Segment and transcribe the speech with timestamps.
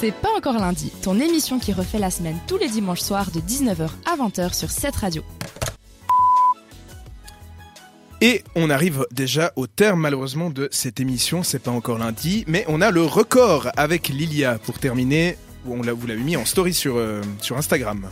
[0.00, 3.40] C'est pas encore lundi, ton émission qui refait la semaine tous les dimanches soirs de
[3.40, 5.24] 19h à 20h sur cette radio.
[8.20, 12.64] Et on arrive déjà au terme malheureusement de cette émission, c'est pas encore lundi, mais
[12.68, 15.36] on a le record avec Lilia pour terminer.
[15.68, 18.08] On l'a, vous l'avez mis en story sur, euh, sur Instagram.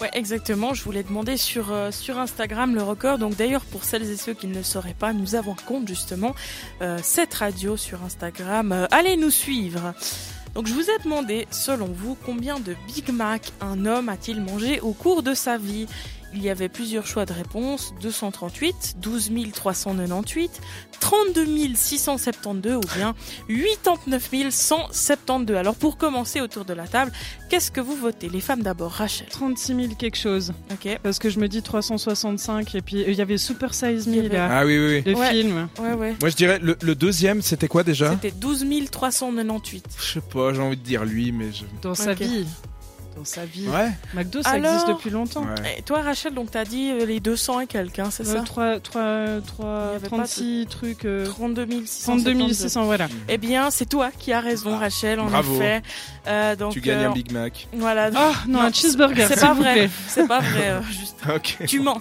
[0.00, 0.74] Ouais, exactement.
[0.74, 3.16] Je voulais demander sur, euh, sur Instagram le record.
[3.18, 5.88] Donc d'ailleurs, pour celles et ceux qui ne le sauraient pas, nous avons un compte
[5.88, 6.34] justement,
[6.82, 8.72] euh, cette radio sur Instagram.
[8.72, 9.94] Euh, allez nous suivre.
[10.56, 14.80] Donc je vous ai demandé, selon vous, combien de Big Mac un homme a-t-il mangé
[14.80, 15.86] au cours de sa vie?
[16.34, 20.50] Il y avait plusieurs choix de réponse 238, 12 398,
[21.00, 23.14] 32 672 ou bien
[23.48, 25.56] 89 172.
[25.56, 27.12] Alors pour commencer autour de la table,
[27.48, 28.28] qu'est-ce que vous votez?
[28.28, 29.28] Les femmes d'abord, Rachel.
[29.28, 30.52] 36 000 quelque chose.
[30.72, 30.98] Ok.
[31.02, 34.18] Parce que je me dis 365 et puis euh, il y avait Super Size Me
[34.18, 34.48] avait- là.
[34.50, 35.12] Ah oui, oui, oui.
[35.12, 35.30] Le Ouais.
[35.30, 35.68] film.
[35.80, 36.16] Ouais, ouais.
[36.20, 38.10] Moi je dirais le, le deuxième, c'était quoi déjà?
[38.12, 39.84] C'était 12 398.
[39.98, 41.64] Je sais pas, j'ai envie de dire lui, mais je.
[41.82, 42.18] Dans sa Ok.
[42.22, 42.46] vie.
[43.16, 43.66] Dans sa vie.
[43.68, 43.90] Ouais.
[44.14, 45.42] McDo, ça Alors existe depuis longtemps.
[45.42, 45.78] ouais.
[45.78, 48.40] Et toi, Rachel, donc t'as dit euh, les 200 et quelques, hein, c'est Euh, ça
[48.42, 51.04] 3, 3, Il y 3, avait pas 36 trucs.
[51.06, 52.12] euh, 32 600.
[52.18, 53.08] 32 600, voilà.
[53.28, 55.54] Eh bien, c'est toi qui as raison, Ah, Rachel, en bravo.
[55.56, 55.82] effet.
[56.26, 57.68] Euh, donc, Tu gagnes euh, un Big Mac.
[57.72, 58.10] Voilà.
[58.14, 59.88] Ah non, un cheeseburger, C'est pas vous vrai.
[60.08, 60.80] C'est pas vrai.
[60.90, 61.16] juste,
[61.66, 61.98] tu mens.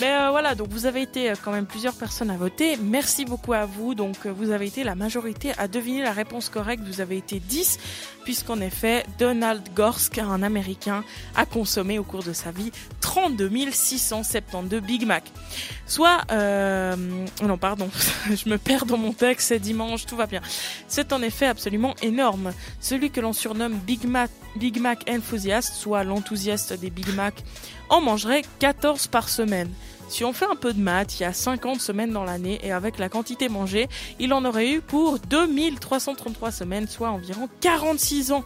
[0.00, 2.78] Mais euh, voilà, donc vous avez été quand même plusieurs personnes à voter.
[2.82, 3.94] Merci beaucoup à vous.
[3.94, 6.82] Donc vous avez été la majorité à deviner la réponse correcte.
[6.86, 7.78] Vous avez été 10,
[8.24, 14.80] puisqu'en effet, Donald Gorsk, un Américain, a consommé au cours de sa vie 32 672
[14.80, 15.24] Big Mac.
[15.86, 16.96] Soit, euh,
[17.42, 17.88] non pardon,
[18.30, 20.40] je me perds dans mon texte, c'est dimanche, tout va bien.
[20.88, 22.52] C'est en effet absolument énorme.
[22.80, 27.42] Celui que l'on surnomme Big Mac, Big Mac Enthusiast, soit l'enthousiaste des Big Mac,
[27.88, 29.70] en mangerait 14 par semaine.
[30.08, 32.72] Si on fait un peu de maths, il y a 50 semaines dans l'année et
[32.72, 38.44] avec la quantité mangée, il en aurait eu pour 2333 semaines, soit environ 46 ans.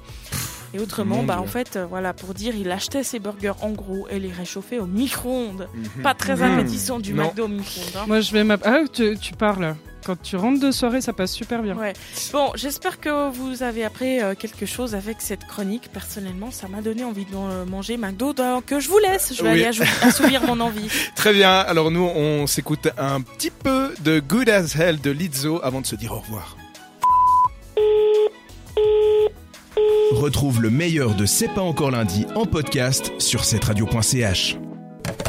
[0.74, 4.06] Et autrement, bah en fait, euh, voilà, pour dire, il achetait ses burgers en gros
[4.10, 5.68] et les réchauffait au micro-ondes.
[5.74, 6.02] Mhm.
[6.02, 7.24] Pas très appétissant du Non.
[7.28, 7.96] McDo au micro-ondes.
[7.96, 8.04] hein.
[8.06, 9.74] Moi, je vais Ah, tu, tu parles.
[10.06, 11.74] Quand tu rentres de soirée, ça passe super bien.
[11.76, 11.92] Ouais.
[12.32, 15.90] Bon, j'espère que vous avez appris euh, quelque chose avec cette chronique.
[15.92, 18.32] Personnellement, ça m'a donné envie de euh, manger McDo.
[18.32, 19.34] Donc, euh, je vous laisse.
[19.34, 19.64] Je vais Oui.
[19.64, 20.88] aller assouvir mon envie.
[21.16, 25.60] Très bien, alors nous on s'écoute un petit peu de Good as Hell de Lizzo
[25.62, 26.56] avant de se dire au revoir.
[30.18, 34.58] Retrouve le meilleur de C'est pas encore lundi en podcast sur cette radio.ch.